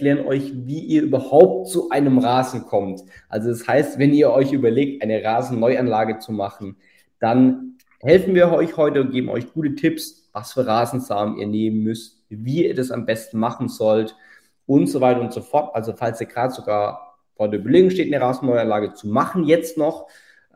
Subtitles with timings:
[0.00, 3.02] erklären euch, wie ihr überhaupt zu einem Rasen kommt.
[3.28, 6.76] Also das heißt, wenn ihr euch überlegt, eine Rasenneuanlage zu machen,
[7.18, 11.82] dann helfen wir euch heute und geben euch gute Tipps, was für Rasensamen ihr nehmen
[11.82, 14.16] müsst, wie ihr das am besten machen sollt
[14.64, 15.74] und so weiter und so fort.
[15.74, 20.06] Also falls ihr gerade sogar vor der Überlegung steht, eine Rasenneuanlage zu machen, jetzt noch,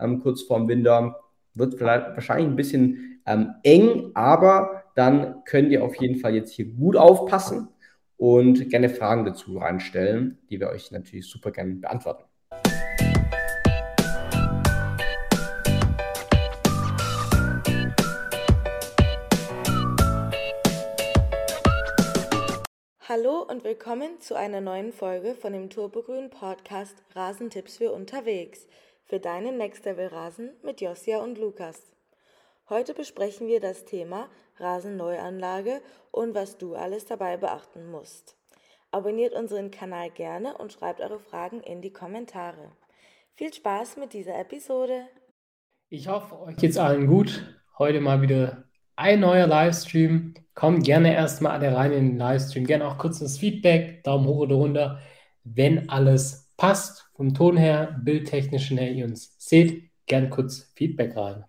[0.00, 1.20] ähm, kurz vorm Winter,
[1.52, 6.52] wird vielleicht wahrscheinlich ein bisschen ähm, eng, aber dann könnt ihr auf jeden Fall jetzt
[6.52, 7.68] hier gut aufpassen
[8.24, 12.24] und gerne Fragen dazu reinstellen, die wir euch natürlich super gerne beantworten.
[23.06, 28.66] Hallo und willkommen zu einer neuen Folge von dem Turbogrün Podcast Rasentipps für unterwegs
[29.04, 31.93] für deinen Next Level Rasen mit Josia und Lukas.
[32.70, 38.38] Heute besprechen wir das Thema Rasenneuanlage und was du alles dabei beachten musst.
[38.90, 42.72] Abonniert unseren Kanal gerne und schreibt eure Fragen in die Kommentare.
[43.34, 45.02] Viel Spaß mit dieser Episode.
[45.90, 47.44] Ich hoffe, euch geht's allen gut.
[47.78, 48.64] Heute mal wieder
[48.96, 50.32] ein neuer Livestream.
[50.54, 52.64] Kommt gerne erstmal alle rein in den Livestream.
[52.64, 55.00] Gerne auch kurz das Feedback, Daumen hoch oder runter,
[55.42, 57.10] wenn alles passt.
[57.14, 59.90] Vom Ton her, bildtechnischen her, ihr uns seht.
[60.06, 61.44] Gerne kurz Feedback rein.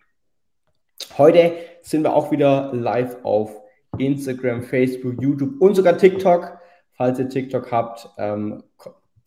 [1.18, 3.62] Heute sind wir auch wieder live auf
[3.98, 6.58] Instagram, Facebook, YouTube und sogar TikTok.
[6.94, 8.64] Falls ihr TikTok habt, ähm,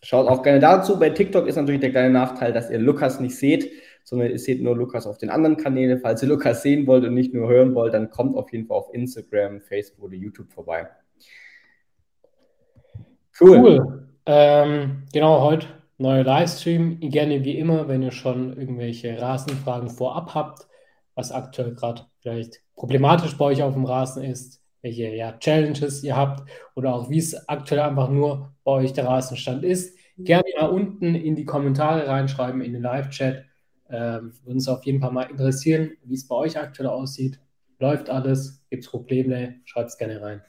[0.02, 0.98] schaut auch gerne dazu.
[0.98, 3.70] Bei TikTok ist natürlich der kleine Nachteil, dass ihr Lukas nicht seht,
[4.04, 6.00] sondern ihr seht nur Lukas auf den anderen Kanälen.
[6.00, 8.78] Falls ihr Lukas sehen wollt und nicht nur hören wollt, dann kommt auf jeden Fall
[8.78, 10.88] auf Instagram, Facebook oder YouTube vorbei.
[13.38, 13.58] Cool.
[13.58, 14.08] cool.
[14.26, 15.66] Ähm, genau, heute
[15.98, 17.00] neuer Livestream.
[17.00, 20.67] Gerne wie immer, wenn ihr schon irgendwelche Rasenfragen vorab habt,
[21.18, 26.16] was aktuell gerade vielleicht problematisch bei euch auf dem Rasen ist, welche ja, Challenges ihr
[26.16, 29.98] habt oder auch wie es aktuell einfach nur bei euch der Rasenstand ist.
[30.16, 33.44] Gerne mal unten in die Kommentare reinschreiben, in den Live-Chat.
[33.90, 37.40] Ähm, würde uns auf jeden Fall mal interessieren, wie es bei euch aktuell aussieht.
[37.80, 38.64] Läuft alles?
[38.70, 39.56] Gibt es Probleme?
[39.64, 40.42] Schreibt es gerne rein.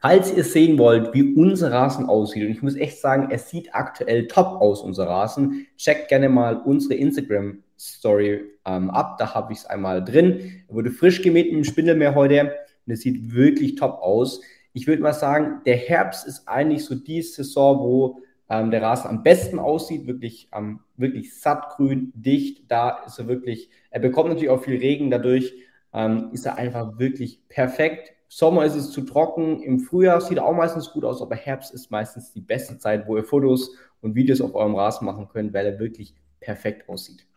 [0.00, 3.74] Falls ihr sehen wollt, wie unser Rasen aussieht, und ich muss echt sagen, es sieht
[3.74, 9.16] aktuell top aus, unser Rasen, checkt gerne mal unsere Instagram Story ähm, ab.
[9.18, 10.62] Da habe ich es einmal drin.
[10.68, 12.52] Er wurde frisch gemäht mit dem Spindelmeer heute
[12.86, 14.40] und es sieht wirklich top aus.
[14.74, 18.20] Ich würde mal sagen, der Herbst ist eigentlich so die Saison, wo
[18.50, 22.70] ähm, der Rasen am besten aussieht, wirklich, ähm, wirklich sattgrün, dicht.
[22.70, 25.54] Da ist er wirklich, er bekommt natürlich auch viel Regen, dadurch
[25.92, 28.12] ähm, ist er einfach wirklich perfekt.
[28.28, 31.72] Sommer ist es zu trocken, im Frühjahr sieht er auch meistens gut aus, aber Herbst
[31.72, 35.54] ist meistens die beste Zeit, wo ihr Fotos und Videos auf eurem Rasen machen könnt,
[35.54, 37.27] weil er wirklich perfekt aussieht.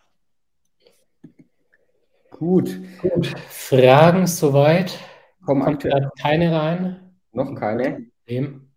[2.41, 2.79] Gut.
[3.03, 3.27] Gut.
[3.49, 4.97] Fragen soweit?
[5.45, 7.13] Kommen aktuell keine rein.
[7.33, 8.07] Noch keine.
[8.25, 8.71] Ähm,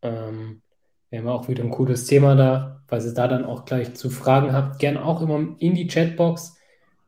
[0.00, 2.82] wir haben auch wieder ein cooles Thema da.
[2.86, 6.56] Falls ihr da dann auch gleich zu Fragen habt, gerne auch immer in die Chatbox.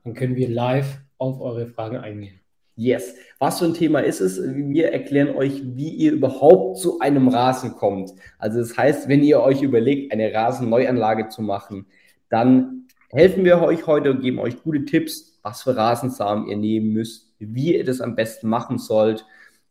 [0.05, 2.39] Dann können wir live auf eure Fragen eingehen.
[2.77, 3.15] Yes.
[3.39, 4.39] Was für ein Thema ist es?
[4.43, 8.11] Wir erklären euch, wie ihr überhaupt zu einem Rasen kommt.
[8.37, 11.87] Also das heißt, wenn ihr euch überlegt, eine Rasenneuanlage zu machen,
[12.29, 16.93] dann helfen wir euch heute und geben euch gute Tipps, was für Rasensamen ihr nehmen
[16.93, 19.25] müsst, wie ihr das am besten machen sollt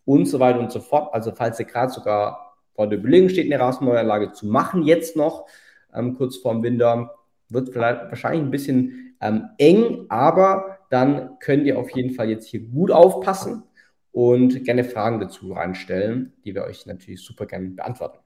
[0.06, 1.13] und so weiter und so fort.
[1.13, 5.47] Also falls ihr gerade sogar vor der Überlegung steht, eine Rasenneuanlage zu machen, jetzt noch,
[5.94, 7.16] ähm, kurz vorm Winter,
[7.50, 12.47] wird vielleicht wahrscheinlich ein bisschen ähm, eng, aber dann könnt ihr auf jeden Fall jetzt
[12.47, 13.63] hier gut aufpassen
[14.11, 18.19] und gerne Fragen dazu reinstellen, die wir euch natürlich super gerne beantworten.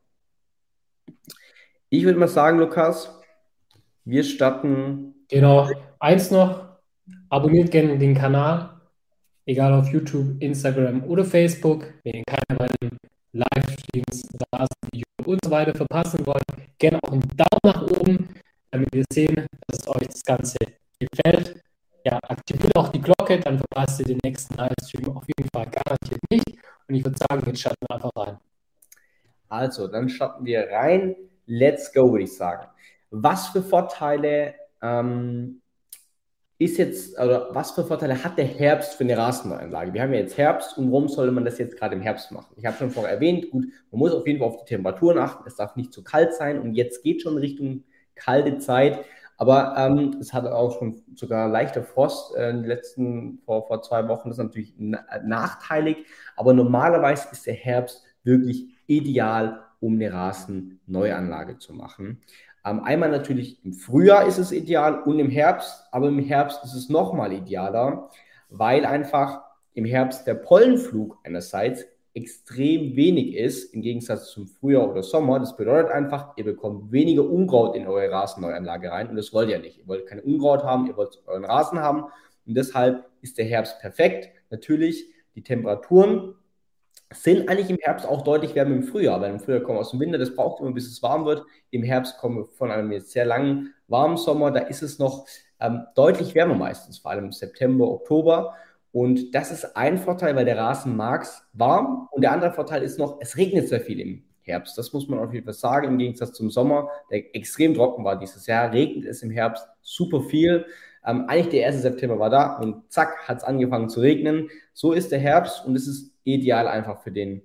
[1.90, 3.18] Ich würde mal sagen, Lukas,
[4.04, 5.16] wir starten.
[5.30, 5.70] Genau,
[6.00, 6.67] eins noch,
[7.30, 8.70] Abonniert gerne den Kanal,
[9.46, 11.94] egal auf YouTube, Instagram oder Facebook.
[12.04, 12.92] Wenn ihr keine meiner
[13.34, 14.24] Livestreams,
[15.28, 16.44] und so weiter verpassen wollt,
[16.80, 18.30] gerne auch einen Daumen nach oben,
[18.72, 20.58] damit wir sehen, dass euch das Ganze
[21.00, 21.62] gefällt.
[22.06, 26.22] Ja, aktiviert auch die Glocke, dann verpasst ihr den nächsten Livestream auf jeden Fall garantiert
[26.30, 26.48] nicht.
[26.88, 28.38] Und ich würde sagen, jetzt starten wir einfach rein.
[29.50, 31.16] Also, dann starten wir rein.
[31.46, 32.68] Let's go, würde ich sagen.
[33.10, 35.62] Was für Vorteile ähm,
[36.60, 39.94] ist jetzt, oder was für Vorteile hat der Herbst für eine Rasenanlage?
[39.94, 42.56] Wir haben ja jetzt Herbst und warum sollte man das jetzt gerade im Herbst machen?
[42.58, 45.44] Ich habe schon vorher erwähnt, gut, man muss auf jeden Fall auf die Temperaturen achten,
[45.48, 47.84] es darf nicht zu kalt sein und jetzt geht schon Richtung
[48.16, 49.06] kalte Zeit,
[49.38, 53.84] aber ähm, es hat auch schon sogar leichter Frost äh, in den letzten, vor, vor
[53.84, 55.98] zwei Wochen, das ist natürlich nachteilig,
[56.36, 62.22] aber normalerweise ist der Herbst wirklich ideal, um eine Rasenneuanlage zu machen.
[62.68, 66.74] Ähm, einmal natürlich im Frühjahr ist es ideal und im Herbst, aber im Herbst ist
[66.74, 68.10] es nochmal idealer,
[68.50, 69.42] weil einfach
[69.74, 75.40] im Herbst der Pollenflug einerseits extrem wenig ist, im Gegensatz zum Frühjahr oder Sommer.
[75.40, 79.60] Das bedeutet einfach, ihr bekommt weniger Unkraut in eure Rasenneuanlage rein und das wollt ihr
[79.60, 79.78] nicht.
[79.78, 82.06] Ihr wollt keine Unkraut haben, ihr wollt euren Rasen haben
[82.46, 84.30] und deshalb ist der Herbst perfekt.
[84.50, 85.06] Natürlich,
[85.36, 86.34] die Temperaturen
[87.14, 89.92] sind eigentlich im Herbst auch deutlich wärmer im Frühjahr, weil im Frühjahr kommen wir aus
[89.92, 91.46] dem Winter, das braucht immer, bis es warm wird.
[91.72, 95.26] Im Herbst kommen wir von einem jetzt sehr langen, warmen Sommer, da ist es noch
[95.60, 98.56] ähm, deutlich wärmer meistens, vor allem September, Oktober.
[98.92, 102.08] Und das ist ein Vorteil, weil der Rasen mag es warm.
[102.12, 104.78] Und der andere Vorteil ist noch, es regnet sehr viel im Herbst.
[104.78, 105.88] Das muss man auf jeden Fall sagen.
[105.88, 110.22] Im Gegensatz zum Sommer, der extrem trocken war dieses Jahr, regnet es im Herbst super
[110.22, 110.66] viel.
[111.06, 111.82] Ähm, eigentlich der 1.
[111.82, 114.50] September war da und zack, hat es angefangen zu regnen.
[114.74, 117.42] So ist der Herbst und es ist ideal einfach für den,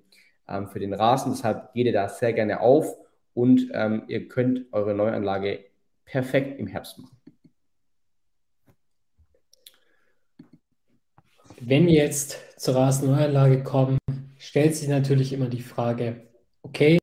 [0.49, 1.33] ähm, für den Rasen.
[1.33, 2.97] Deshalb geht ihr da sehr gerne auf
[3.35, 5.65] und ähm, ihr könnt eure Neuanlage
[6.05, 7.17] perfekt im Herbst machen.
[11.61, 13.99] Wenn wir jetzt zur Rasenneuanlage kommen,
[14.37, 16.23] stellt sich natürlich immer die Frage,
[16.63, 16.99] okay,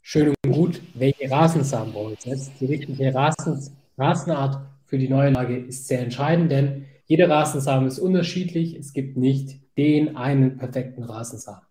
[0.00, 2.52] schön und gut, welche Rasensamen brauche ich jetzt?
[2.60, 8.74] Die richtige Rasen, Rasenart für die Neuanlage ist sehr entscheidend, denn jeder Rasensamen ist unterschiedlich.
[8.74, 11.66] Es gibt nicht den einen perfekten Rasensamen.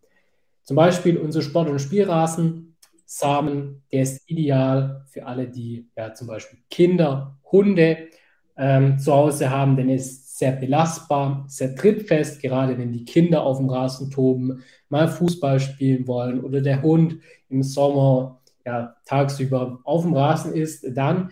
[0.64, 6.28] Zum Beispiel unser Sport- und Spielrasen, Samen, der ist ideal für alle, die ja zum
[6.28, 8.10] Beispiel Kinder, Hunde
[8.58, 13.44] ähm, zu Hause haben, denn er ist sehr belastbar, sehr trittfest, gerade wenn die Kinder
[13.44, 17.20] auf dem Rasen toben, mal Fußball spielen wollen oder der Hund
[17.50, 21.32] im Sommer ja, tagsüber auf dem Rasen ist, dann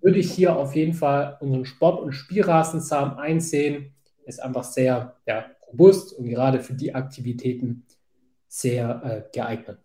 [0.00, 3.92] würde ich hier auf jeden Fall unseren Sport- und Spielrasensamen einsehen.
[4.24, 7.84] Ist einfach sehr ja, robust und gerade für die Aktivitäten
[8.48, 9.78] sehr äh, geeignet.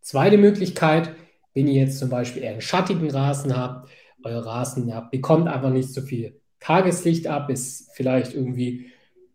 [0.00, 1.14] Zweite Möglichkeit,
[1.54, 3.88] wenn ihr jetzt zum Beispiel eher einen schattigen Rasen habt,
[4.24, 8.90] euer Rasen ja, bekommt einfach nicht so viel Tageslicht ab, ist vielleicht irgendwie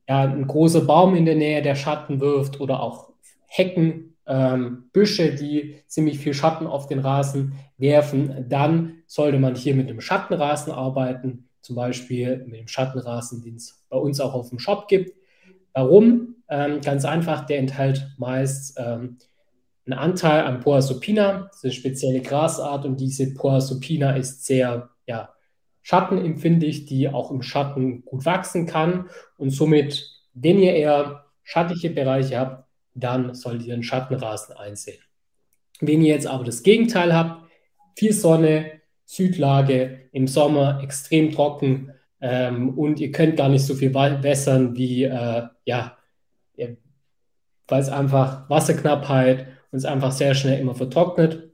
[0.08, 3.10] ja, ein großer Baum in der Nähe, der Schatten wirft oder auch
[3.48, 9.76] Hecken, ähm, Büsche, die ziemlich viel Schatten auf den Rasen werfen, dann sollte man hier
[9.76, 14.50] mit einem Schattenrasen arbeiten, zum Beispiel mit dem Schattenrasen, den es bei uns auch auf
[14.50, 15.19] dem Shop gibt.
[15.74, 16.36] Warum?
[16.50, 19.18] Ähm, ganz einfach, der enthält meist ähm,
[19.86, 25.34] einen Anteil an Poasopina, das ist eine spezielle Grasart und diese Poasopina ist sehr ja,
[25.84, 32.40] schattenempfindlich, die auch im Schatten gut wachsen kann und somit, wenn ihr eher schattige Bereiche
[32.40, 35.02] habt, dann solltet ihr einen Schattenrasen einsehen.
[35.80, 37.50] Wenn ihr jetzt aber das Gegenteil habt,
[37.98, 43.94] viel Sonne, Südlage, im Sommer extrem trocken ähm, und ihr könnt gar nicht so viel
[43.94, 45.98] wässern wie, äh, ja,
[47.70, 51.52] weil es einfach Wasserknappheit und es einfach sehr schnell immer vertrocknet.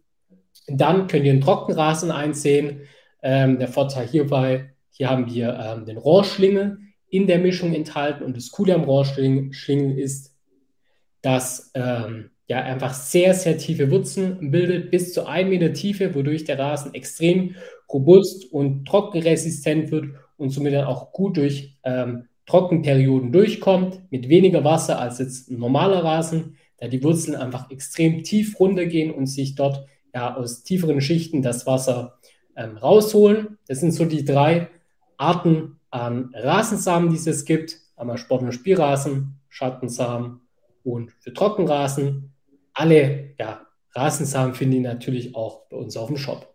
[0.68, 2.82] Dann könnt ihr einen Trockenrasen einsehen.
[3.22, 6.78] Ähm, der Vorteil hierbei, hier haben wir ähm, den Rohrschlingel
[7.10, 10.36] in der Mischung enthalten und das Coole am Rohrschlingel ist,
[11.22, 16.44] dass ähm, ja einfach sehr, sehr tiefe Wurzeln bildet, bis zu 1 Meter Tiefe, wodurch
[16.44, 17.56] der Rasen extrem
[17.92, 24.64] robust und trockenresistent wird und somit dann auch gut durch ähm, Trockenperioden durchkommt, mit weniger
[24.64, 29.56] Wasser als jetzt ein normaler Rasen, da die Wurzeln einfach extrem tief runtergehen und sich
[29.56, 32.20] dort ja aus tieferen Schichten das Wasser
[32.56, 33.58] ähm, rausholen.
[33.68, 34.70] Das sind so die drei
[35.18, 37.80] Arten an Rasensamen, die es gibt.
[37.96, 40.42] Einmal Sport- und Spielrasen, Schattensamen
[40.84, 42.34] und für Trockenrasen.
[42.74, 46.55] Alle ja, Rasensamen finden die natürlich auch bei uns auf dem Shop.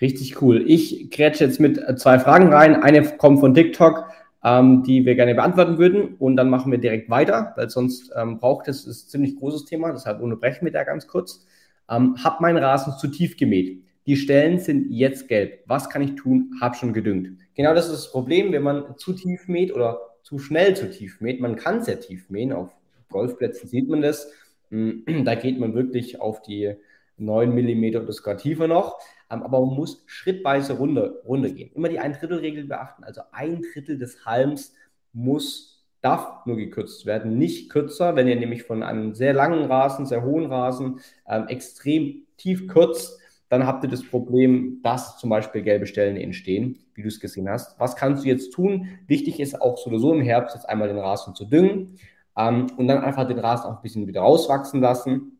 [0.00, 0.64] Richtig cool.
[0.66, 2.76] Ich grätsche jetzt mit zwei Fragen rein.
[2.76, 4.04] Eine kommt von TikTok,
[4.44, 6.14] ähm, die wir gerne beantworten würden.
[6.18, 9.64] Und dann machen wir direkt weiter, weil sonst ähm, braucht es, ist ein ziemlich großes
[9.64, 9.92] Thema.
[9.92, 11.46] Deshalb unterbrechen wir da ganz kurz.
[11.90, 13.82] Ähm, hab meinen Rasen zu tief gemäht.
[14.06, 15.64] Die Stellen sind jetzt gelb.
[15.66, 16.52] Was kann ich tun?
[16.60, 17.40] Hab schon gedüngt.
[17.54, 21.20] Genau das ist das Problem, wenn man zu tief mäht oder zu schnell zu tief
[21.20, 21.40] mäht.
[21.40, 22.52] Man kann sehr tief mähen.
[22.52, 22.70] Auf
[23.10, 24.30] Golfplätzen sieht man das.
[24.70, 26.74] Mm, da geht man wirklich auf die
[27.16, 28.98] 9 mm oder sogar tiefer noch.
[29.30, 31.70] Ähm, aber man muss schrittweise runter, runtergehen.
[31.74, 33.04] Immer die Ein-Drittel-Regel beachten.
[33.04, 34.74] Also ein Drittel des Halms
[35.12, 38.16] muss, darf nur gekürzt werden, nicht kürzer.
[38.16, 43.18] Wenn ihr nämlich von einem sehr langen Rasen, sehr hohen Rasen ähm, extrem tief kürzt,
[43.48, 47.48] dann habt ihr das Problem, dass zum Beispiel gelbe Stellen entstehen, wie du es gesehen
[47.48, 47.80] hast.
[47.80, 48.88] Was kannst du jetzt tun?
[49.06, 51.98] Wichtig ist auch so oder so im Herbst jetzt einmal den Rasen zu düngen
[52.36, 55.37] ähm, und dann einfach den Rasen auch ein bisschen wieder rauswachsen lassen.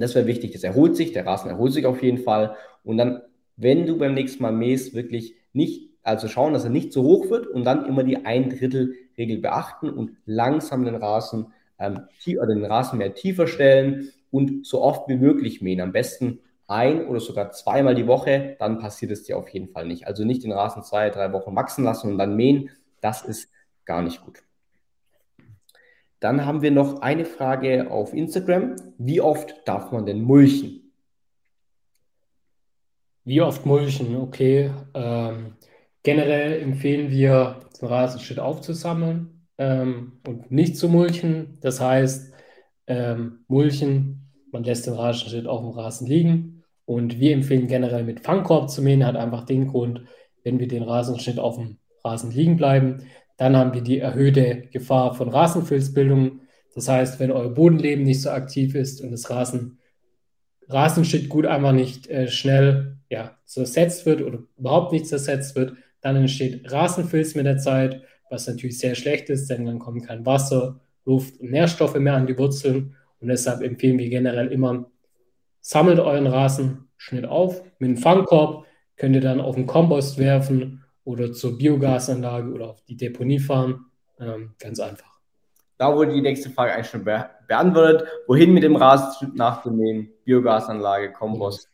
[0.00, 2.56] Das wäre wichtig, das erholt sich, der Rasen erholt sich auf jeden Fall.
[2.84, 3.22] Und dann,
[3.56, 7.30] wenn du beim nächsten Mal mähst, wirklich nicht, also schauen, dass er nicht zu hoch
[7.30, 12.54] wird und dann immer die ein Drittel Regel beachten und langsam den Rasen, ähm, oder
[12.54, 15.80] den Rasen mehr tiefer stellen und so oft wie möglich mähen.
[15.80, 19.86] Am besten ein oder sogar zweimal die Woche, dann passiert es dir auf jeden Fall
[19.86, 20.06] nicht.
[20.06, 23.50] Also nicht den Rasen zwei, drei Wochen wachsen lassen und dann mähen, das ist
[23.84, 24.45] gar nicht gut.
[26.20, 28.76] Dann haben wir noch eine Frage auf Instagram.
[28.98, 30.92] Wie oft darf man denn mulchen?
[33.24, 34.16] Wie oft mulchen?
[34.16, 34.70] Okay.
[34.94, 35.56] Ähm,
[36.02, 41.58] generell empfehlen wir, den Rasenschnitt aufzusammeln ähm, und nicht zu mulchen.
[41.60, 42.32] Das heißt,
[42.86, 46.64] ähm, mulchen, man lässt den Rasenschnitt auf dem Rasen liegen.
[46.84, 50.02] Und wir empfehlen generell mit Fangkorb zu mähen, hat einfach den Grund,
[50.44, 53.02] wenn wir den Rasenschnitt auf dem Rasen liegen bleiben,
[53.36, 56.40] dann haben wir die erhöhte Gefahr von Rasenfilzbildung.
[56.74, 59.78] Das heißt, wenn euer Bodenleben nicht so aktiv ist und das Rasen,
[60.68, 66.70] Rasenschnittgut einfach nicht äh, schnell ja, zersetzt wird oder überhaupt nicht zersetzt wird, dann entsteht
[66.70, 71.38] Rasenfilz mit der Zeit, was natürlich sehr schlecht ist, denn dann kommt kein Wasser, Luft
[71.40, 72.96] und Nährstoffe mehr an die Wurzeln.
[73.20, 74.90] Und deshalb empfehlen wir generell immer,
[75.60, 78.66] sammelt euren Rasenschnitt auf mit einem Fangkorb,
[78.96, 83.86] könnt ihr dann auf den Kompost werfen oder zur Biogasanlage oder auf die Deponie fahren.
[84.18, 85.20] Ähm, ganz einfach.
[85.78, 88.08] Da wurde die nächste Frage eigentlich schon be beantwortet.
[88.26, 90.10] Wohin mit dem Rasenschnitt nach dem Mähen?
[90.24, 91.70] Biogasanlage, Kompost.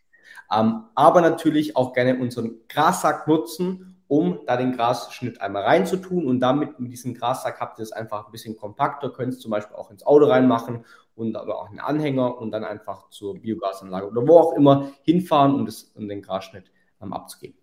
[0.50, 0.58] Mhm.
[0.58, 6.40] Ähm, aber natürlich auch gerne unseren Grassack nutzen, um da den Grasschnitt einmal reinzutun und
[6.40, 9.76] damit mit diesem Grassack habt ihr es einfach ein bisschen kompakter, könnt es zum Beispiel
[9.76, 10.84] auch ins Auto reinmachen
[11.14, 15.54] und aber auch einen Anhänger und dann einfach zur Biogasanlage oder wo auch immer hinfahren,
[15.54, 16.70] um, das, um den Grasschnitt
[17.00, 17.61] ähm, abzugeben.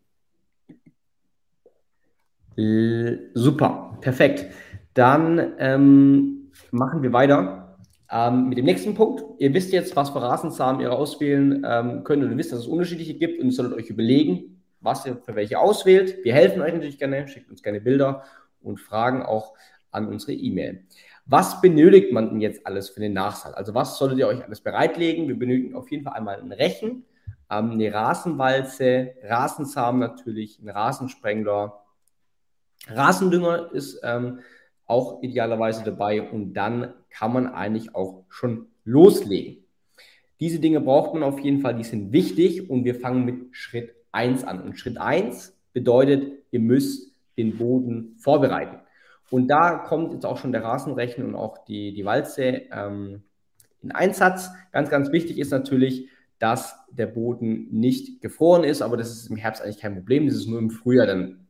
[3.34, 4.54] Super, perfekt.
[4.94, 7.78] Dann ähm, machen wir weiter
[8.12, 9.24] ähm, mit dem nächsten Punkt.
[9.38, 12.68] Ihr wisst jetzt, was für Rasensamen ihr auswählen ähm, könnt und ihr wisst, dass es
[12.68, 16.18] unterschiedliche gibt und ihr solltet euch überlegen, was ihr für welche auswählt.
[16.24, 18.24] Wir helfen euch natürlich gerne, schickt uns gerne Bilder
[18.62, 19.54] und Fragen auch
[19.92, 20.84] an unsere E-Mail.
[21.26, 23.54] Was benötigt man denn jetzt alles für den Nachsatz?
[23.54, 25.28] Also was solltet ihr euch alles bereitlegen?
[25.28, 27.06] Wir benötigen auf jeden Fall einmal ein Rechen,
[27.50, 31.80] ähm, eine Rasenwalze, Rasensamen natürlich, einen Rasensprengler,
[32.88, 34.40] Rasendünger ist ähm,
[34.86, 39.64] auch idealerweise dabei und dann kann man eigentlich auch schon loslegen.
[40.40, 43.94] Diese Dinge braucht man auf jeden Fall, die sind wichtig und wir fangen mit Schritt
[44.12, 44.62] 1 an.
[44.62, 48.80] Und Schritt 1 bedeutet, ihr müsst den Boden vorbereiten.
[49.30, 53.24] Und da kommt jetzt auch schon der Rasenrechner und auch die, die Walze ähm,
[53.82, 54.50] in Einsatz.
[54.72, 56.10] Ganz, ganz wichtig ist natürlich,
[56.40, 60.26] dass der Boden nicht gefroren ist, aber das ist im Herbst eigentlich kein Problem.
[60.26, 61.48] Das ist nur im Frühjahr dann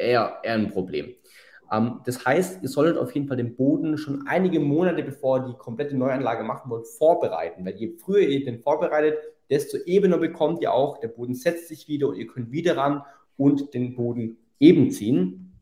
[0.00, 1.14] eher, eher ein Problem.
[1.72, 5.48] Ähm, das heißt, ihr solltet auf jeden Fall den Boden schon einige Monate, bevor ihr
[5.48, 7.64] die komplette Neuanlage machen wollt, vorbereiten.
[7.64, 10.98] Weil je früher ihr den vorbereitet, desto ebener bekommt ihr auch.
[10.98, 13.02] Der Boden setzt sich wieder und ihr könnt wieder ran
[13.36, 15.58] und den Boden eben ziehen.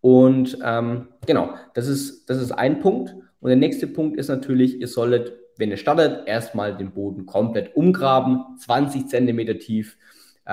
[0.00, 3.14] Und ähm, genau, das ist, das ist ein Punkt.
[3.40, 7.74] Und der nächste Punkt ist natürlich, ihr solltet, wenn ihr startet, erstmal den Boden komplett
[7.76, 9.96] umgraben, 20 Zentimeter tief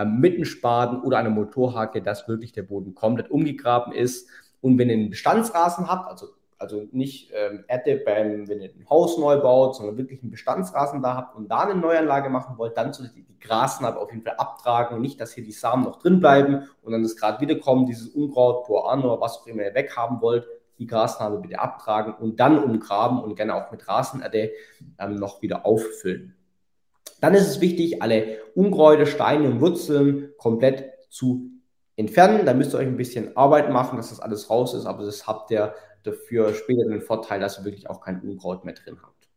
[0.03, 4.27] mit einem Spaten oder einer Motorhake, dass wirklich der Boden komplett umgegraben ist.
[4.59, 8.89] Und wenn ihr einen Bestandsrasen habt, also, also nicht ähm, Erde beim, wenn ihr ein
[8.89, 12.75] Haus neu baut, sondern wirklich einen Bestandsrasen da habt und da eine Neuanlage machen wollt,
[12.75, 15.83] dann solltet ihr die Grasnarbe auf jeden Fall abtragen und nicht, dass hier die Samen
[15.83, 19.63] noch drin bleiben und dann das gerade wiederkommen, dieses Unkraut, Boan oder was auch immer
[19.63, 20.47] ihr weghaben wollt,
[20.79, 24.51] die Grasnarbe bitte abtragen und dann umgraben und gerne auch mit Rasenerde
[24.99, 26.35] ähm, noch wieder auffüllen.
[27.21, 31.49] Dann ist es wichtig, alle Unkräuter, Steine und Wurzeln komplett zu
[31.95, 32.45] entfernen.
[32.45, 35.27] Da müsst ihr euch ein bisschen Arbeit machen, dass das alles raus ist, aber das
[35.27, 39.27] habt ihr dafür später den Vorteil, dass ihr wirklich auch kein Unkraut mehr drin habt.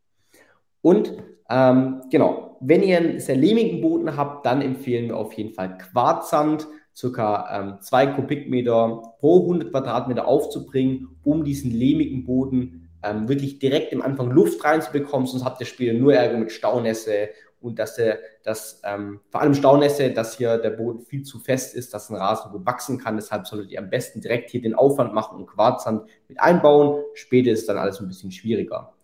[0.80, 1.12] Und
[1.50, 5.78] ähm, genau, wenn ihr einen sehr lehmigen Boden habt, dann empfehlen wir auf jeden Fall
[5.78, 13.60] Quarzsand, circa 2 ähm, Kubikmeter pro 100 Quadratmeter aufzubringen, um diesen lehmigen Boden ähm, wirklich
[13.60, 17.28] direkt am Anfang Luft reinzubekommen, sonst habt ihr später nur Ärger mit Staunässe
[17.60, 21.74] und dass der, dass ähm, vor allem Staunässe, dass hier der Boden viel zu fest
[21.74, 23.16] ist, dass ein Rasen gut wachsen kann.
[23.16, 27.02] Deshalb solltet ihr am besten direkt hier den Aufwand machen und Quarzsand mit einbauen.
[27.14, 28.94] Später ist dann alles ein bisschen schwieriger.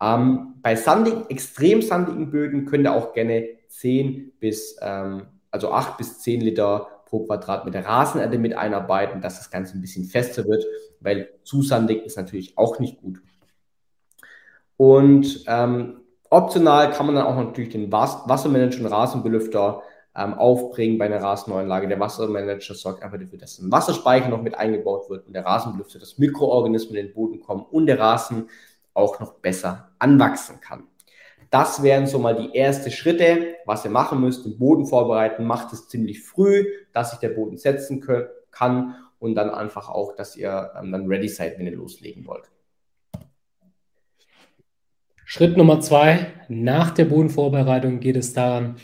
[0.00, 5.96] Ähm, bei sandigen, extrem sandigen Böden könnt ihr auch gerne 10 bis, ähm, also 8
[5.96, 10.64] bis 10 Liter pro Quadratmeter Rasenerde mit einarbeiten, dass das Ganze ein bisschen fester wird,
[11.00, 13.20] weil zu sandig ist natürlich auch nicht gut.
[14.76, 16.00] Und ähm,
[16.36, 19.82] Optional kann man dann auch natürlich den Wassermanager und Rasenbelüfter
[20.14, 21.88] ähm, aufbringen bei einer Rasenneuanlage.
[21.88, 25.98] Der Wassermanager sorgt einfach dafür, dass ein Wasserspeicher noch mit eingebaut wird und der Rasenbelüfter,
[25.98, 28.48] dass Mikroorganismen in den Boden kommen und der Rasen
[28.92, 30.84] auch noch besser anwachsen kann.
[31.50, 34.44] Das wären so mal die ersten Schritte, was ihr machen müsst.
[34.44, 38.04] Den Boden vorbereiten, macht es ziemlich früh, dass sich der Boden setzen
[38.50, 42.50] kann und dann einfach auch, dass ihr ähm, dann ready seid, wenn ihr loslegen wollt.
[45.28, 48.76] Schritt Nummer zwei, nach der Bodenvorbereitung geht es daran,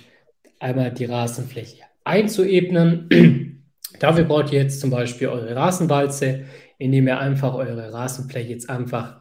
[0.58, 3.62] einmal die Rasenfläche einzuebnen.
[4.00, 6.46] Dafür braucht ihr jetzt zum Beispiel eure Rasenwalze,
[6.78, 9.20] indem ihr einfach eure Rasenfläche jetzt einfach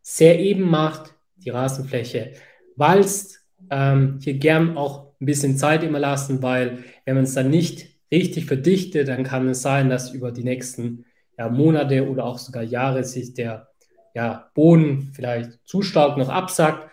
[0.00, 2.32] sehr eben macht, die Rasenfläche
[2.76, 3.44] walzt.
[3.68, 7.86] Ähm, hier gern auch ein bisschen Zeit immer lassen, weil wenn man es dann nicht
[8.10, 11.04] richtig verdichtet, dann kann es sein, dass über die nächsten
[11.36, 13.71] ja, Monate oder auch sogar Jahre sich der
[14.14, 16.90] ja, Boden vielleicht zu stark noch absackt,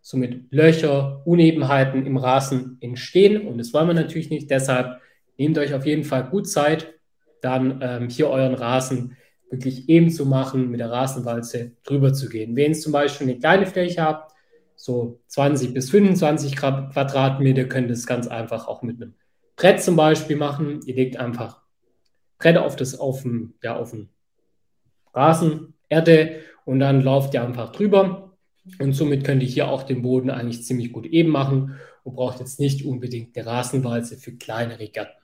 [0.00, 4.50] somit Löcher, Unebenheiten im Rasen entstehen und das wollen wir natürlich nicht.
[4.50, 5.00] Deshalb
[5.36, 6.94] nehmt euch auf jeden Fall gut Zeit,
[7.42, 9.16] dann ähm, hier euren Rasen
[9.50, 12.54] wirklich eben zu machen, mit der Rasenwalze drüber zu gehen.
[12.54, 14.32] Wenn ihr zum Beispiel eine kleine Fläche habt,
[14.76, 19.14] so 20 bis 25 Quadratmeter, könnt ihr es ganz einfach auch mit einem
[19.56, 20.80] Brett zum Beispiel machen.
[20.86, 21.60] Ihr legt einfach
[22.38, 24.08] Brett auf das auf dem, ja, auf dem
[25.12, 28.36] Rasen, Erde und dann lauft ihr einfach drüber.
[28.78, 31.74] Und somit könnt ihr hier auch den Boden eigentlich ziemlich gut eben machen
[32.04, 35.20] und braucht jetzt nicht unbedingt eine Rasenwalze für kleinere Gärten.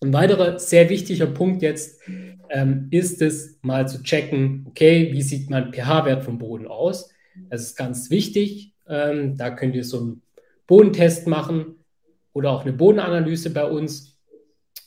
[0.00, 2.00] Ein weiterer sehr wichtiger Punkt jetzt
[2.48, 7.10] ähm, ist es mal zu checken, okay, wie sieht mein pH-Wert vom Boden aus?
[7.50, 8.72] Das ist ganz wichtig.
[8.88, 10.22] Ähm, da könnt ihr so einen
[10.66, 11.84] Bodentest machen
[12.32, 14.16] oder auch eine Bodenanalyse bei uns.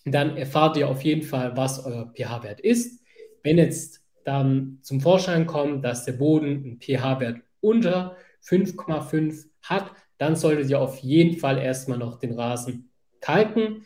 [0.03, 3.03] Dann erfahrt ihr auf jeden Fall, was euer pH-Wert ist.
[3.43, 3.98] Wenn jetzt
[4.29, 10.79] dann zum Vorschein kommt, dass der Boden einen pH-Wert unter 5,5 hat, dann solltet ihr
[10.79, 13.85] auf jeden Fall erstmal noch den Rasen kalken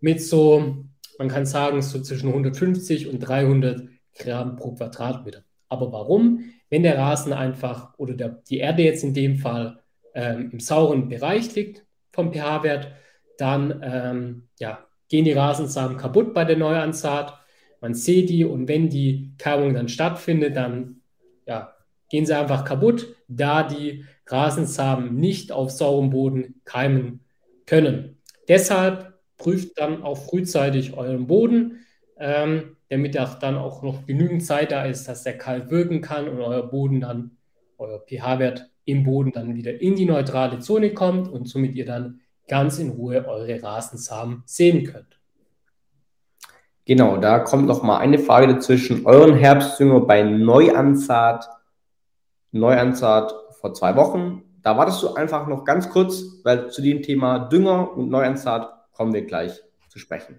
[0.00, 0.84] mit so,
[1.18, 3.88] man kann sagen, so zwischen 150 und 300
[4.18, 5.44] Gramm pro Quadratmeter.
[5.68, 6.40] Aber warum?
[6.68, 9.78] Wenn der Rasen einfach oder der, die Erde jetzt in dem Fall
[10.14, 12.90] ähm, im sauren Bereich liegt vom pH-Wert,
[13.38, 17.38] dann ähm, ja, gehen die Rasensamen kaputt bei der Neuansaat.
[17.80, 21.02] Man sieht die und wenn die Keimung dann stattfindet, dann
[21.46, 21.74] ja,
[22.10, 27.20] gehen sie einfach kaputt, da die Rasensamen nicht auf saurem Boden keimen
[27.66, 28.18] können.
[28.48, 31.84] Deshalb prüft dann auch frühzeitig euren Boden,
[32.18, 36.28] ähm, damit auch dann auch noch genügend Zeit da ist, dass der kalt wirken kann
[36.28, 37.32] und euer Boden dann,
[37.78, 42.20] euer pH-Wert im Boden dann wieder in die neutrale Zone kommt und somit ihr dann
[42.48, 45.15] ganz in Ruhe eure Rasensamen sehen könnt.
[46.86, 49.06] Genau, da kommt noch mal eine Frage dazwischen.
[49.06, 51.50] Euren Herbstdünger bei Neuansaat,
[52.52, 57.40] Neuansaat vor zwei Wochen, da wartest du einfach noch ganz kurz, weil zu dem Thema
[57.40, 60.38] Dünger und Neuansaat kommen wir gleich zu sprechen.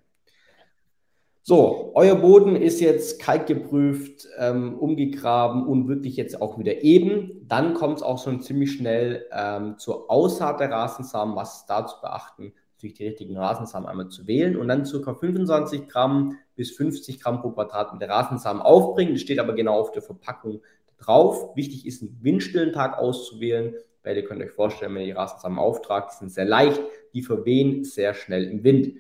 [1.42, 7.46] So, euer Boden ist jetzt kalkgeprüft, ähm, umgegraben und wirklich jetzt auch wieder eben.
[7.46, 11.36] Dann kommt es auch schon ziemlich schnell ähm, zur Aussaat der Rasensamen.
[11.36, 12.54] Was da zu beachten?
[12.78, 15.14] Natürlich die richtigen Rasensamen einmal zu wählen und dann ca.
[15.16, 19.14] 25 Gramm bis 50 Gramm pro Quadratmeter Rasensamen aufbringen.
[19.14, 20.62] Das steht aber genau auf der Verpackung
[21.00, 21.56] drauf.
[21.56, 25.58] Wichtig ist, einen windstillen Tag auszuwählen, weil ihr könnt euch vorstellen, wenn ihr die Rasensamen
[25.58, 26.80] auftragt, die sind sehr leicht,
[27.16, 28.94] die verwehen sehr schnell im Wind.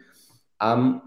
[0.60, 1.02] Ähm,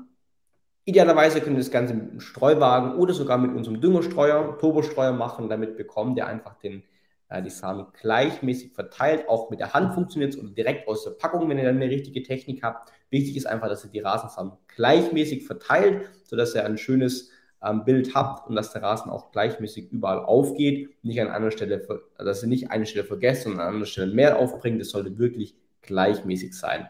[0.84, 5.48] idealerweise könnt ihr das Ganze mit einem Streuwagen oder sogar mit unserem Düngerstreuer, Turbostreuer machen.
[5.48, 6.84] Damit bekommt ihr einfach den,
[7.30, 9.28] äh, die Samen gleichmäßig verteilt.
[9.28, 11.90] Auch mit der Hand funktioniert es oder direkt aus der Packung, wenn ihr dann eine
[11.90, 12.92] richtige Technik habt.
[13.10, 17.30] Wichtig ist einfach, dass ihr die Rasensamen gleichmäßig verteilt, sodass ihr ein schönes
[17.62, 20.90] ähm, Bild habt und dass der Rasen auch gleichmäßig überall aufgeht.
[21.02, 21.86] Nicht an einer Stelle,
[22.18, 24.80] dass ihr nicht eine Stelle vergesst und an einer Stelle mehr aufbringt.
[24.80, 26.88] Das sollte wirklich gleichmäßig sein.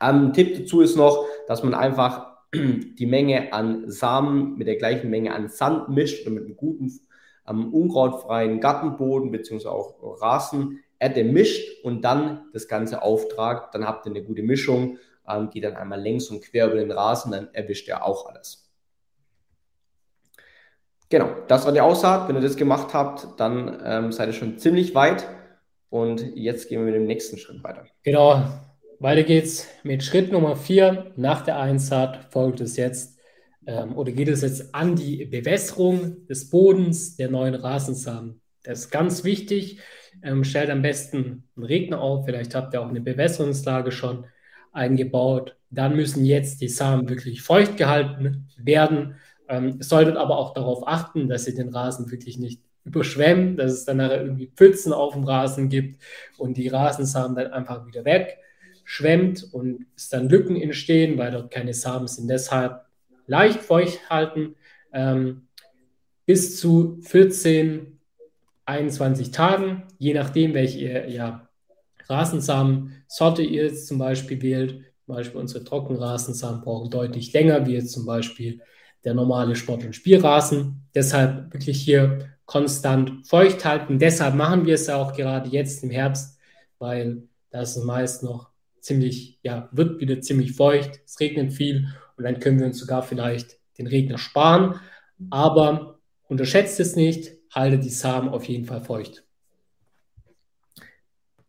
[0.00, 5.10] Ähm, Tipp dazu ist noch, dass man einfach die Menge an Samen mit der gleichen
[5.10, 6.90] Menge an Sand mischt oder mit einem guten,
[7.50, 9.68] ähm, unkrautfreien Gartenboden bzw.
[9.68, 13.74] auch Rasen Erde mischt und dann das Ganze auftragt.
[13.74, 16.92] Dann habt ihr eine gute Mischung, ähm, geht dann einmal längs und quer über den
[16.92, 18.70] Rasen, dann erwischt ihr auch alles.
[21.08, 22.28] Genau, das war die Aussaat.
[22.28, 25.26] Wenn ihr das gemacht habt, dann ähm, seid ihr schon ziemlich weit.
[25.88, 27.84] Und jetzt gehen wir mit dem nächsten Schritt weiter.
[28.04, 28.44] Genau,
[29.00, 31.12] weiter geht's mit Schritt Nummer vier.
[31.16, 33.18] Nach der Einsaat folgt es jetzt
[33.66, 38.40] ähm, oder geht es jetzt an die Bewässerung des Bodens der neuen Rasensamen.
[38.62, 39.80] Das ist ganz wichtig.
[40.22, 42.26] Ähm, stellt am besten einen Regner auf.
[42.26, 44.26] Vielleicht habt ihr auch eine Bewässerungslage schon
[44.72, 45.56] eingebaut.
[45.70, 49.16] Dann müssen jetzt die Samen wirklich feucht gehalten werden.
[49.48, 53.84] Ähm, solltet aber auch darauf achten, dass ihr den Rasen wirklich nicht überschwemmt, dass es
[53.84, 56.02] dann nachher irgendwie Pfützen auf dem Rasen gibt
[56.38, 61.74] und die Rasensamen dann einfach wieder wegschwemmt und es dann Lücken entstehen, weil dort keine
[61.74, 62.28] Samen sind.
[62.28, 62.84] Deshalb
[63.30, 64.56] leicht feucht halten,
[64.92, 65.46] ähm,
[66.26, 68.00] bis zu 14,
[68.66, 71.48] 21 Tagen, je nachdem, welche ja,
[72.08, 74.84] Rasensamen-Sorte ihr jetzt zum Beispiel wählt.
[75.06, 78.60] Zum Beispiel unsere Trockenrasensamen brauchen deutlich länger, wie jetzt zum Beispiel
[79.04, 80.88] der normale Sport- und Spielrasen.
[80.94, 84.00] Deshalb wirklich hier konstant feucht halten.
[84.00, 86.38] Deshalb machen wir es auch gerade jetzt im Herbst,
[86.80, 91.00] weil das ist meist noch ziemlich, ja, wird wieder ziemlich feucht.
[91.04, 91.88] Es regnet viel
[92.20, 94.78] und dann können wir uns sogar vielleicht den Regner sparen.
[95.30, 97.32] Aber unterschätzt es nicht.
[97.50, 99.24] haltet die Samen auf jeden Fall feucht.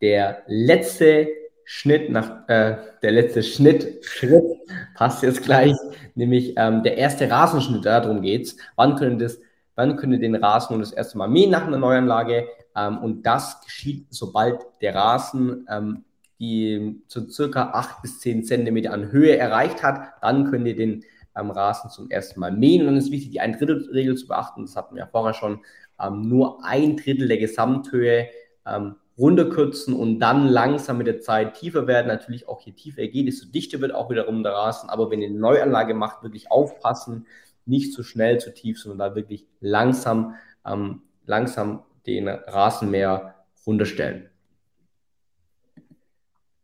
[0.00, 1.28] Der letzte
[1.66, 4.42] Schnitt nach, äh, der letzte Schnitt, Schritt
[4.94, 5.74] passt jetzt gleich,
[6.14, 8.56] nämlich ähm, der erste Rasenschnitt, darum geht's.
[8.76, 9.38] Wann können das,
[9.74, 12.48] wann können den Rasen nun das erste Mal mähen nach einer Neuanlage?
[12.74, 16.04] Ähm, und das geschieht, sobald der Rasen ähm,
[16.42, 21.04] die so circa 8 bis 10 Zentimeter an Höhe erreicht hat, dann könnt ihr den
[21.36, 22.80] ähm, Rasen zum ersten Mal mähen.
[22.82, 24.62] Und dann ist wichtig, die Ein-Drittel-Regel zu beachten.
[24.62, 25.60] Das hatten wir ja vorher schon.
[26.00, 28.28] Ähm, nur ein Drittel der Gesamthöhe
[28.66, 32.08] ähm, runterkürzen und dann langsam mit der Zeit tiefer werden.
[32.08, 34.90] Natürlich auch je tiefer er geht, desto dichter wird auch wiederum der Rasen.
[34.90, 37.26] Aber wenn ihr eine Neuanlage macht, wirklich aufpassen,
[37.66, 40.34] nicht zu schnell, zu tief, sondern da wirklich langsam,
[40.66, 44.31] ähm, langsam den Rasenmäher runterstellen.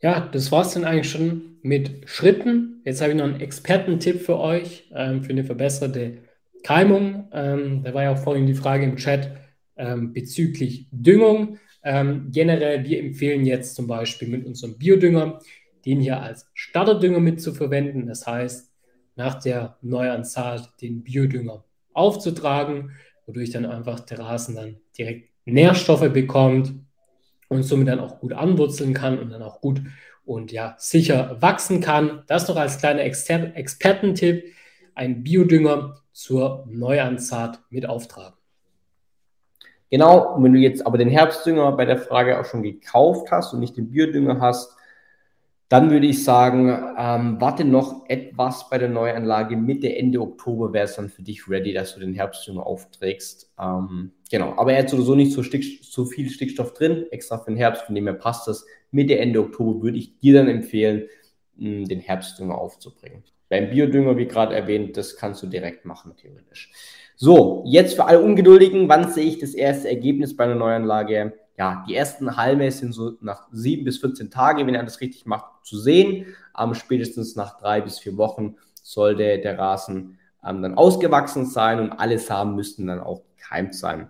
[0.00, 2.82] Ja, das war es dann eigentlich schon mit Schritten.
[2.84, 6.18] Jetzt habe ich noch einen Expertentipp für euch ähm, für eine verbesserte
[6.62, 7.28] Keimung.
[7.32, 9.32] Ähm, da war ja auch vorhin die Frage im Chat
[9.76, 11.58] ähm, bezüglich Düngung.
[11.82, 15.40] Ähm, generell, wir empfehlen jetzt zum Beispiel mit unserem Biodünger,
[15.84, 18.06] den hier als Starterdünger mitzuverwenden.
[18.06, 18.72] Das heißt,
[19.16, 22.92] nach der Neuanzahl den Biodünger aufzutragen,
[23.26, 26.74] wodurch dann einfach der Rasen dann direkt Nährstoffe bekommt
[27.48, 29.80] und somit dann auch gut anwurzeln kann und dann auch gut
[30.24, 32.22] und ja sicher wachsen kann.
[32.26, 34.44] Das noch als kleiner Exper Expertentipp,
[34.94, 38.36] ein Biodünger zur Neuansaat mit auftragen.
[39.90, 43.54] Genau, und wenn du jetzt aber den Herbstdünger bei der Frage auch schon gekauft hast
[43.54, 44.77] und nicht den Biodünger hast,
[45.68, 49.56] dann würde ich sagen, ähm, warte noch etwas bei der Neuanlage.
[49.56, 53.52] Mitte, Ende Oktober wäre es dann für dich ready, dass du den Herbstdünger aufträgst.
[53.60, 57.50] Ähm, genau, aber er hat sowieso nicht so, Stick, so viel Stickstoff drin, extra für
[57.50, 58.64] den Herbst, von dem her passt das.
[58.90, 61.06] Mitte, Ende Oktober würde ich dir dann empfehlen,
[61.56, 63.24] mh, den Herbstdünger aufzubringen.
[63.50, 66.72] Beim Biodünger, wie gerade erwähnt, das kannst du direkt machen, theoretisch.
[67.16, 71.34] So, jetzt für alle Ungeduldigen, wann sehe ich das erste Ergebnis bei einer Neuanlage?
[71.58, 75.26] Ja, die ersten Halme sind so nach sieben bis 14 Tage, wenn er das richtig
[75.26, 76.26] macht, zu sehen.
[76.56, 81.92] Ähm, spätestens nach drei bis vier Wochen sollte der Rasen ähm, dann ausgewachsen sein und
[81.92, 84.08] alle Samen müssten dann auch gekeimt sein.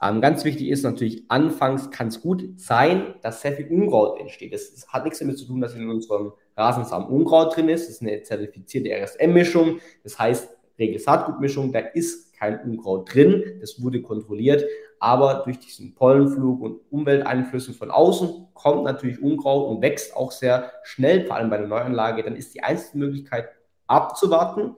[0.00, 4.54] Ähm, ganz wichtig ist natürlich, anfangs kann es gut sein, dass sehr viel Unkraut entsteht.
[4.54, 7.88] Das, das, hat nichts damit zu tun, dass in unserem Rasensamen Unkraut drin ist.
[7.88, 9.80] Das ist eine zertifizierte RSM-Mischung.
[10.04, 13.58] Das heißt, Regel-Saatgutmischung, da ist kein Unkraut drin.
[13.60, 14.64] Das wurde kontrolliert.
[14.98, 20.72] Aber durch diesen Pollenflug und Umwelteinflüsse von außen kommt natürlich Unkraut und wächst auch sehr
[20.82, 22.22] schnell, vor allem bei der Neuanlage.
[22.22, 23.48] Dann ist die einzige Möglichkeit
[23.86, 24.76] abzuwarten.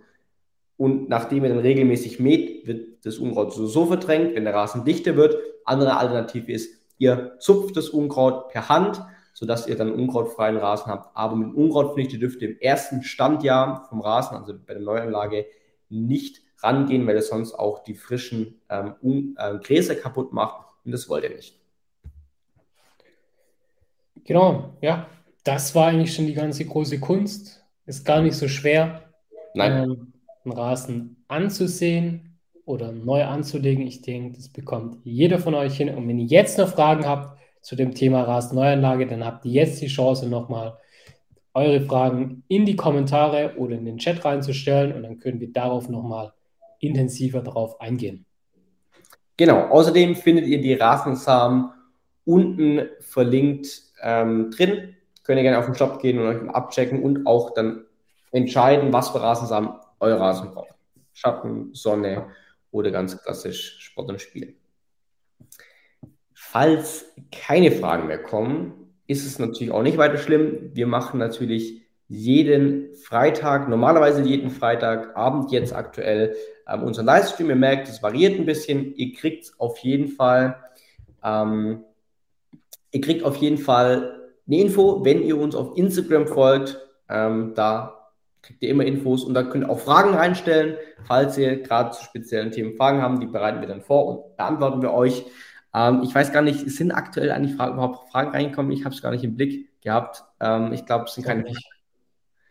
[0.76, 5.16] Und nachdem ihr dann regelmäßig mäht, wird das Unkraut so verdrängt, wenn der Rasen dichter
[5.16, 5.36] wird.
[5.64, 9.02] Andere Alternative ist, ihr zupft das Unkraut per Hand,
[9.34, 11.16] sodass ihr dann unkrautfreien Rasen habt.
[11.16, 15.46] Aber mit Unkrautpflicht dürft ihr im ersten Standjahr vom Rasen, also bei der Neuanlage,
[15.88, 20.92] nicht rangehen, weil es sonst auch die frischen ähm, um, äh, Gräser kaputt macht und
[20.92, 21.58] das wollt ihr nicht.
[24.24, 25.06] Genau, ja,
[25.44, 27.64] das war eigentlich schon die ganze große Kunst.
[27.86, 29.02] Ist gar nicht so schwer,
[29.54, 30.12] ähm,
[30.44, 33.86] einen Rasen anzusehen oder neu anzulegen.
[33.86, 35.88] Ich denke, das bekommt jeder von euch hin.
[35.94, 39.80] Und wenn ihr jetzt noch Fragen habt zu dem Thema Rasenneuanlage, dann habt ihr jetzt
[39.80, 40.76] die Chance, nochmal
[41.54, 45.88] eure Fragen in die Kommentare oder in den Chat reinzustellen und dann können wir darauf
[45.88, 46.32] nochmal
[46.78, 48.24] intensiver darauf eingehen.
[49.36, 51.70] Genau, außerdem findet ihr die Rasensamen
[52.24, 54.96] unten verlinkt ähm, drin.
[55.22, 57.84] Könnt ihr gerne auf den Shop gehen und euch abchecken und auch dann
[58.32, 60.74] entscheiden, was für Rasensamen euer Rasen braucht.
[61.12, 62.28] Schatten, Sonne
[62.70, 64.56] oder ganz klassisch Sport und Spiel.
[66.34, 70.70] Falls keine Fragen mehr kommen, ist es natürlich auch nicht weiter schlimm.
[70.74, 76.34] Wir machen natürlich jeden Freitag, normalerweise jeden Freitagabend jetzt aktuell
[76.66, 77.50] ähm, unseren Livestream.
[77.50, 78.94] Ihr merkt, es variiert ein bisschen.
[78.94, 80.56] Ihr kriegt auf jeden Fall,
[81.22, 81.84] ähm,
[82.90, 86.78] ihr kriegt auf jeden Fall eine Info, wenn ihr uns auf Instagram folgt.
[87.10, 87.98] Ähm, da
[88.40, 92.02] kriegt ihr immer Infos und da könnt ihr auch Fragen reinstellen, falls ihr gerade zu
[92.04, 93.20] speziellen Themen Fragen haben.
[93.20, 95.26] Die bereiten wir dann vor und beantworten wir euch.
[95.74, 98.72] Ähm, ich weiß gar nicht, sind aktuell eigentlich Fragen, überhaupt Fragen reingekommen?
[98.72, 100.24] Ich habe es gar nicht im Blick gehabt.
[100.40, 101.44] Ähm, ich glaube, es sind keine,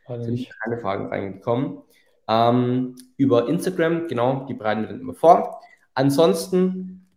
[0.08, 1.84] sind keine Fragen reingekommen
[2.28, 4.08] ähm, über Instagram.
[4.08, 5.62] Genau, die bereiten wir dann immer vor.
[5.94, 7.08] Ansonsten.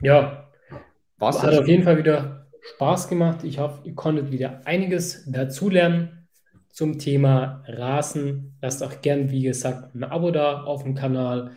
[0.00, 0.50] Ja,
[1.18, 3.44] was hat auf jeden Fall wieder Spaß gemacht.
[3.44, 6.28] Ich hoffe, ihr konntet wieder einiges dazulernen
[6.70, 8.56] zum Thema Rasen.
[8.62, 11.56] Lasst auch gern, wie gesagt, ein Abo da auf dem Kanal.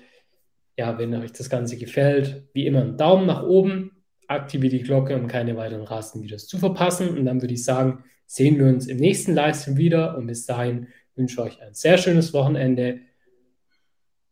[0.78, 3.92] Ja, wenn euch das Ganze gefällt, wie immer einen Daumen nach oben,
[4.28, 7.18] aktiviert die Glocke, um keine weiteren Rasenvideos zu verpassen.
[7.18, 10.88] Und dann würde ich sagen, sehen wir uns im nächsten Livestream wieder und bis dahin
[11.16, 13.00] wünsche ich euch ein sehr schönes Wochenende.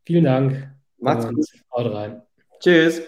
[0.04, 0.70] Vielen Dank.
[0.98, 1.46] Macht's gut.
[1.72, 2.22] Haut rein.
[2.60, 3.02] Tschüss.